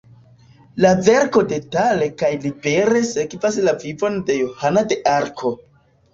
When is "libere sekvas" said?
2.47-3.61